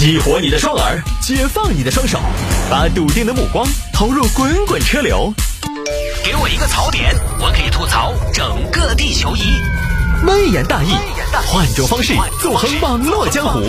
[0.00, 2.18] 激活你的双耳，解放你的双手，
[2.70, 5.30] 把笃定的目光投入滚滚车流。
[6.24, 9.42] 给我一个槽点，我可以吐槽整个地球仪。
[10.26, 10.94] 微言大义，
[11.46, 13.60] 换种方式纵横网络江湖。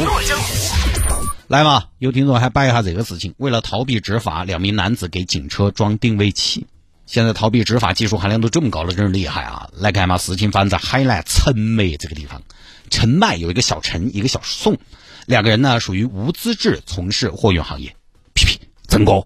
[1.50, 3.34] 来嘛，有听众还掰一下这个事情。
[3.36, 6.66] 为了逃避执法，两名男子给警车装定位器。
[7.08, 9.68] 现在逃避执法技术含量都这么高了，真是厉害啊！
[9.76, 12.42] 来看嘛，事情发生在海南陈梅这个地方。
[12.90, 14.78] 陈迈有一个小陈，一个小宋。
[15.26, 17.96] 两个人呢，属于无资质从事货运行业。
[18.34, 19.26] 皮皮，曾哥，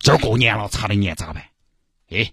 [0.00, 1.44] 今儿过年了，查的年咋办？
[2.10, 2.32] 哎，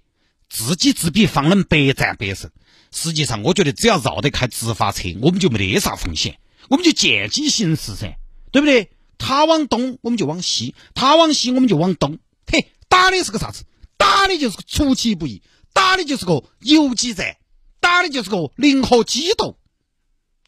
[0.49, 2.51] 知己知彼，方能百战百胜。
[2.91, 8.17] 实际上，我觉得只要绕得开执法车，我们就没得啥风险，我们就见机行事噻，
[8.51, 8.91] 对不对？
[9.17, 12.19] 他往东，我们就往西；他往西，我们就往东。
[12.45, 13.63] 嘿，打的是个啥子？
[13.97, 15.41] 打的就是个出其不意，
[15.71, 17.37] 打的就是个游击战，
[17.79, 19.57] 打的就是个灵活机动。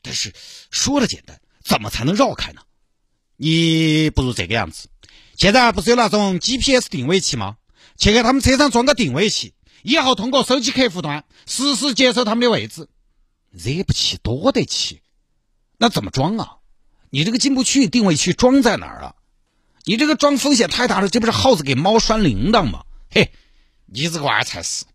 [0.01, 0.33] 但是
[0.69, 1.39] 说的简单。
[1.65, 2.61] 怎么才能绕开呢？
[3.35, 4.87] 你不如这个样子，
[5.35, 7.57] 现在不是有那种 GPS 定位器吗？
[7.97, 12.87] 去给他们车上装个定位器，以后通过手机客户端实时接收他们的位置。
[13.51, 15.01] 惹不起，多得起。
[15.77, 16.57] 那怎么装啊？
[17.09, 19.15] 你这个进不去，定位器装在哪儿啊？
[19.85, 22.85] 你这个装风险太大了，这不是耗子给猫拴铃铛吗？
[23.09, 23.31] 嘿，
[23.85, 24.85] 你这个娃儿才是。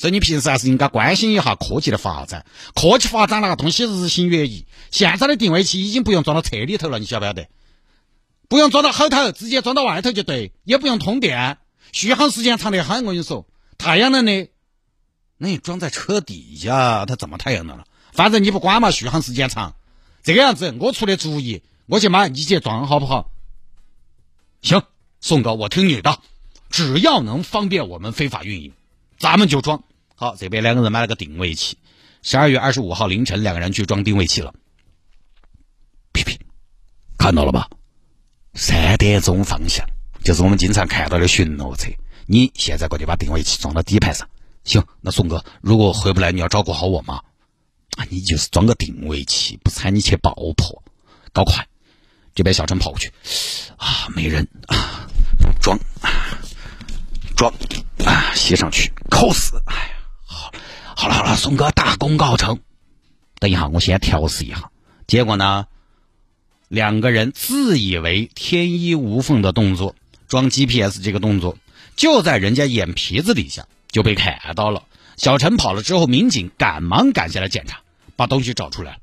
[0.00, 2.46] 所以你平时还是应该关心一下科技的发展。
[2.74, 7.48] 科技发展那个东西日新月异，现在的定位器已经不用装到车里头了，你晓不晓得？
[8.48, 11.58] 不用装到后头，直接装到外头就对，也不用通电，
[11.92, 13.04] 续航时间长得很。
[13.04, 14.48] 我跟你说，太阳能的，
[15.36, 17.84] 那你装在车底下，它怎么太阳能了？
[18.14, 19.76] 反正你不管嘛，续航时间长。
[20.22, 23.30] 这个样子，我出的主意，我去买，你去装好不好？
[24.62, 24.82] 行，
[25.20, 26.18] 宋哥，我听你的，
[26.70, 28.72] 只要能方便我们非法运营，
[29.18, 29.84] 咱们就装。
[30.20, 31.78] 好，这边两个人买了个定位器。
[32.22, 34.52] 十二月二十五号凌晨，两个人去装定位器了。
[36.12, 36.38] 皮皮，
[37.16, 37.70] 看到了吧？
[38.52, 39.82] 三点钟方向，
[40.22, 41.90] 就是我们经常看到的巡逻车。
[42.26, 44.28] 你现在过去把定位器装到底盘上。
[44.62, 47.22] 行，那宋哥，如果回不来，你要照顾好我吗？
[47.96, 50.82] 啊，你就是装个定位器，不踩你去爆破。
[51.32, 51.66] 搞快！
[52.34, 53.10] 这边小陈跑过去。
[53.78, 55.08] 啊，没人啊，
[55.62, 55.78] 装，
[57.34, 57.50] 装
[58.04, 59.58] 啊，吸上去，扣死！
[61.00, 62.60] 好了好了，松哥大功告成。
[63.38, 64.70] 等一下，我先调试一下。
[65.06, 65.66] 结果呢，
[66.68, 69.96] 两个人自以为天衣无缝的动作，
[70.28, 71.56] 装 GPS 这个动作，
[71.96, 74.84] 就在人家眼皮子底下就被看到了。
[75.16, 77.80] 小陈跑了之后，民警赶忙赶下来检查，
[78.14, 79.00] 把东西找出来。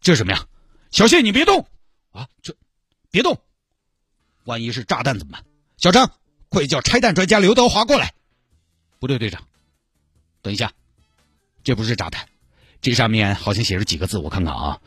[0.00, 0.44] 这是什么呀？
[0.90, 1.68] 小谢，你别动
[2.10, 2.26] 啊！
[2.42, 2.56] 这
[3.12, 3.40] 别动，
[4.42, 5.44] 万一是炸弹怎么办？
[5.76, 6.10] 小张，
[6.48, 8.12] 快叫拆弹专家刘德华过来。
[8.98, 9.44] 不对，队长，
[10.42, 10.72] 等一下。
[11.64, 12.26] 这不是炸弹，
[12.80, 14.80] 这上面好像写着几个字，我看看啊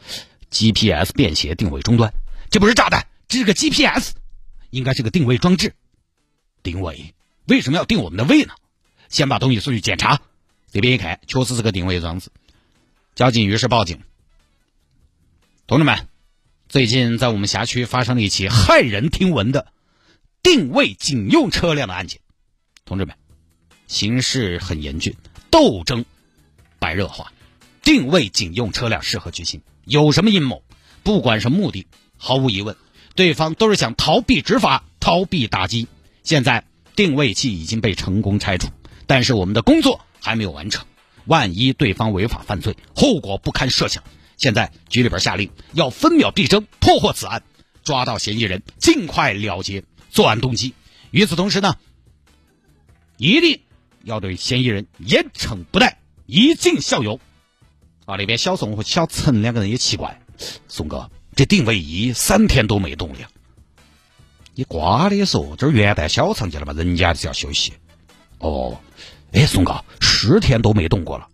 [0.52, 2.14] ，GPS 便携定位终端。
[2.50, 4.14] 这不是炸弹，这是个 GPS，
[4.70, 5.74] 应该是个定位装置。
[6.64, 7.14] 定位
[7.46, 8.54] 为什么要定我们的位呢？
[9.08, 10.22] 先把东西送去检查。
[10.72, 12.30] 这边一看，确实是个定位装置。
[13.14, 14.02] 交警于是报警。
[15.68, 16.08] 同志们，
[16.68, 19.72] 最近在我们辖区发生了一起骇人听闻的
[20.44, 22.20] 定位警用车辆的案件。
[22.84, 23.16] 同志们，
[23.88, 25.16] 形势很严峻，
[25.50, 26.04] 斗争。
[26.86, 27.34] 白热化，
[27.82, 29.64] 定位警用车辆适合执行？
[29.86, 30.62] 有什么阴谋？
[31.02, 32.76] 不管什么目的，毫无疑问，
[33.16, 35.88] 对方都是想逃避执法、逃避打击。
[36.22, 36.64] 现在
[36.96, 38.68] 定位器已经被成功拆除，
[39.08, 40.86] 但是我们的工作还没有完成。
[41.26, 44.04] 万一对方违法犯罪，后果不堪设想。
[44.38, 47.42] 现在局里边下令，要分秒必争，破获此案，
[47.84, 50.76] 抓到嫌疑人，尽快了结作案动机。
[51.10, 51.80] 与此同时呢，
[53.18, 53.62] 一定
[54.04, 55.98] 要对嫌疑人严惩不贷。
[56.26, 57.20] 一尽孝友，
[58.06, 58.16] 啊！
[58.18, 60.22] 那边小宋和小陈两个人也奇怪，
[60.68, 63.20] 宋哥，这定位仪三天都没动了，
[64.56, 67.74] 你瓜的说，这元旦小长假了嘛，人家是要休息。
[68.40, 68.82] 哦，
[69.34, 71.28] 哎，宋哥，十天都没动过了，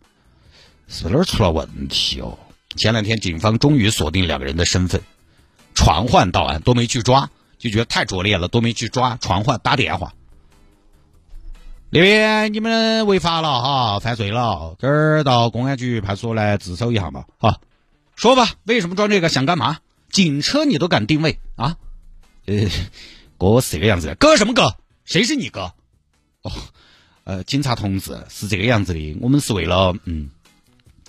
[0.89, 2.37] 是哪儿出了问题哦？
[2.75, 5.01] 前两天警方终于锁定两个人的身份，
[5.73, 10.13] 传唤到案都没去抓，就觉得太拙劣了，都没去抓，传唤打电话。
[11.93, 17.59] 那边你们违法了哈，犯罪了，这儿到公安局派出所来自首一下嘛，哈，
[18.15, 19.27] 说吧，为什么装这个？
[19.27, 19.79] 想干嘛？
[20.09, 21.75] 警车你都敢定位啊？
[22.45, 22.55] 呃，
[23.37, 24.77] 哥是这个样子的，哥什么哥？
[25.03, 25.73] 谁是你哥？
[26.43, 26.51] 哦，
[27.25, 30.29] 呃，警察同志是这个样子的，我们是为了，嗯，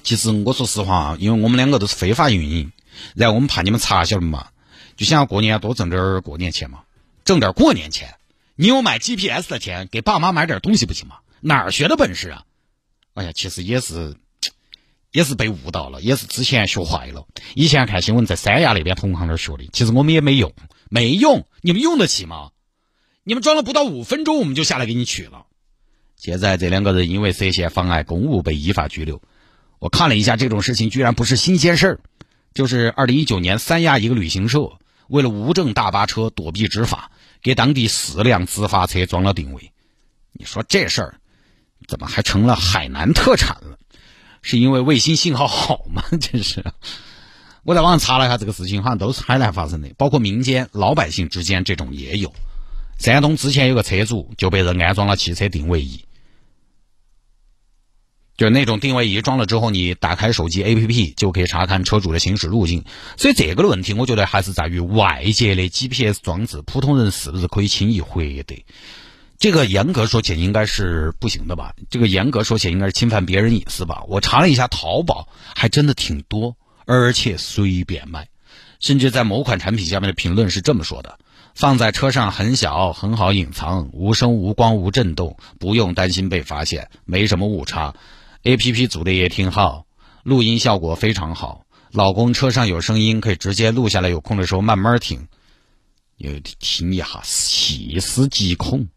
[0.02, 2.73] 其实我说实话，因为我们两个都是非法运营，
[3.14, 4.49] 然后我们怕你们查晓得嘛，
[4.96, 6.81] 就想要过年多挣点过年钱嘛，
[7.25, 8.12] 挣点过年钱。
[8.62, 11.17] 你有买 GPS 的钱，给爸妈买点东西不行吗？
[11.41, 12.44] 哪儿学的本事啊？
[13.14, 14.14] 哎呀，其实也是，
[15.11, 17.26] 也是被误导了，也是之前学坏了。
[17.56, 20.53] 以前看新闻，在三亚那边同行那儿学的，其实我们也没用，
[20.88, 22.50] 没用，你们用得起吗？
[23.25, 25.47] 你们装了不到五分钟，我们就下来给你取了。
[26.17, 29.20] 现在这两个人因为涉嫌妨碍公务被依法拘留。
[29.81, 32.00] 我看了一下，这种事情居然不是新鲜事儿，
[32.55, 34.79] 就是二零一九年三亚一个旅行社
[35.12, 37.11] 为了无证大巴车躲避执法，
[37.43, 39.70] 给当地四辆执法车装了定位。
[40.32, 41.20] 你说这事儿
[41.87, 43.76] 怎么还成了海南特产了？
[44.41, 46.03] 是因为卫星信号好吗？
[46.19, 46.64] 真是！
[47.62, 52.32] 我在网上查了一下，这个事情好像都是海南发生的，包括民间老百姓之间这种也有。
[52.99, 56.03] 山东之前有个车主就被人安装了汽车定位仪。
[58.42, 62.82] 就那种定位仪装了之后，你打开手机 APP 就可以查看车主的行驶路径。
[63.16, 68.64] 所以这个问题，我觉得还是在于外界的 GPS 装置，普通人是不是可以轻易获得？
[69.38, 71.72] 这个严格说起来应该是不行的吧？
[71.88, 74.02] 这个严格说起来应该是侵犯别人隐私吧？
[74.08, 78.26] 我查了一下，淘宝还真的挺多，而且随便卖。
[78.80, 81.20] 甚至在某款产品下面的评论是这么说的：
[81.54, 87.94] 放在车上很小，很好隐藏，无声无光无震动，不用担心被发现，没什么误差。
[88.44, 89.86] A P P 组的也挺好，
[90.24, 91.64] 录音效果非常好。
[91.92, 95.28] 老公车上有声音，可以直接录下来，有空的时候慢慢听。
[96.16, 98.88] 有听一下，细思极恐。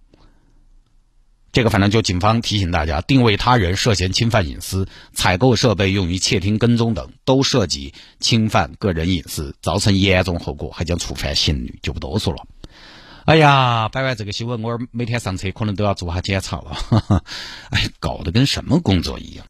[1.52, 12.46] 这个反正就警方提醒大家，定位他人涉嫌侵犯隐私，采购设备用于窃听、跟踪等，都涉及侵犯个人隐私，造成严重后果，还将触犯刑律，就不多说了。
[13.26, 17.24] 哎呀，摆完这个新闻，我每天上车可能都要做下检查了。
[17.72, 19.44] 哎，搞得跟什么工作一样。